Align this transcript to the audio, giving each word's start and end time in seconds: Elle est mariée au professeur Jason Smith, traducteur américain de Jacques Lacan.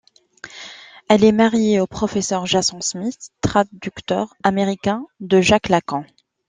Elle 1.09 1.23
est 1.23 1.31
mariée 1.31 1.79
au 1.79 1.85
professeur 1.85 2.47
Jason 2.47 2.81
Smith, 2.81 3.29
traducteur 3.41 4.33
américain 4.41 5.05
de 5.19 5.41
Jacques 5.41 5.69
Lacan. 5.69 6.05